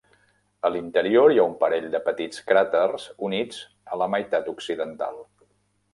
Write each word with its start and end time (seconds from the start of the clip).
A 0.67 0.71
l'interior 0.75 1.33
hi 1.33 1.37
ha 1.41 1.45
un 1.49 1.53
parell 1.59 1.85
de 1.95 2.01
petits 2.07 2.41
cràters 2.53 3.07
units 3.31 3.61
a 3.97 4.03
la 4.03 4.09
meitat 4.15 4.51
occidental. 4.55 5.25